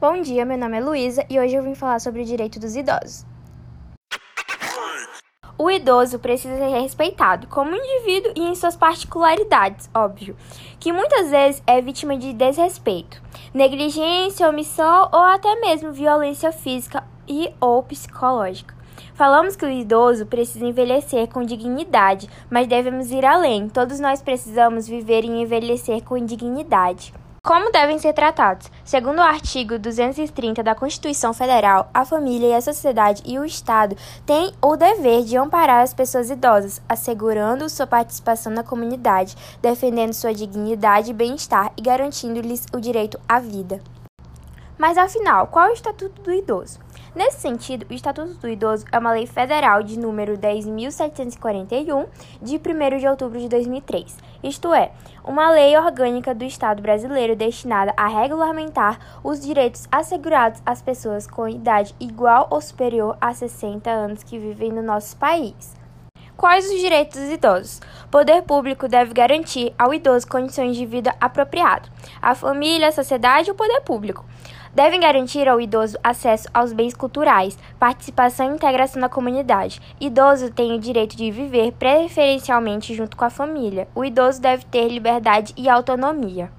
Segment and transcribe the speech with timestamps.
[0.00, 2.76] Bom dia, meu nome é Luísa e hoje eu vim falar sobre o direito dos
[2.76, 3.26] idosos.
[5.58, 10.36] O idoso precisa ser respeitado como indivíduo e em suas particularidades, óbvio,
[10.78, 13.20] que muitas vezes é vítima de desrespeito,
[13.52, 18.76] negligência, omissão ou até mesmo violência física e ou psicológica.
[19.14, 23.68] Falamos que o idoso precisa envelhecer com dignidade, mas devemos ir além.
[23.68, 27.12] Todos nós precisamos viver e envelhecer com dignidade.
[27.48, 28.70] Como devem ser tratados?
[28.84, 33.96] Segundo o artigo 230 da Constituição Federal, a família e a sociedade e o Estado
[34.26, 40.34] têm o dever de amparar as pessoas idosas, assegurando sua participação na comunidade, defendendo sua
[40.34, 43.80] dignidade e bem-estar e garantindo-lhes o direito à vida.
[44.76, 46.78] Mas afinal, qual é o Estatuto do Idoso?
[47.14, 52.06] Nesse sentido, o Estatuto do Idoso é uma lei federal de número 10.741,
[52.42, 54.16] de 1 de outubro de 2003.
[54.42, 54.92] Isto é,
[55.24, 61.48] uma lei orgânica do Estado brasileiro destinada a regulamentar os direitos assegurados às pessoas com
[61.48, 65.78] idade igual ou superior a 60 anos que vivem no nosso país.
[66.38, 67.80] Quais os direitos dos idosos?
[68.10, 71.90] Poder público deve garantir ao idoso condições de vida apropriadas.
[72.22, 74.24] A família, a sociedade e o poder público
[74.74, 79.80] devem garantir ao idoso acesso aos bens culturais, participação e integração na comunidade.
[80.00, 83.88] Idoso tem o direito de viver preferencialmente junto com a família.
[83.94, 86.50] O idoso deve ter liberdade e autonomia.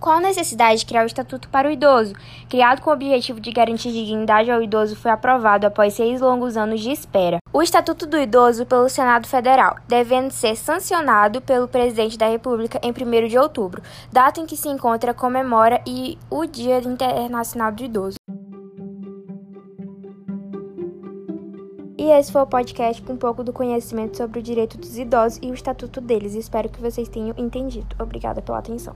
[0.00, 2.14] Qual a necessidade de criar o Estatuto para o Idoso?
[2.50, 6.80] Criado com o objetivo de garantir dignidade ao idoso, foi aprovado após seis longos anos
[6.80, 7.38] de espera.
[7.52, 12.90] O Estatuto do Idoso pelo Senado Federal, devendo ser sancionado pelo Presidente da República em
[12.90, 18.16] 1 de outubro, data em que se encontra comemora e o Dia Internacional do Idoso.
[21.96, 25.38] E esse foi o podcast com um pouco do conhecimento sobre o direito dos idosos
[25.40, 26.34] e o estatuto deles.
[26.34, 27.96] Espero que vocês tenham entendido.
[27.98, 28.94] Obrigada pela atenção.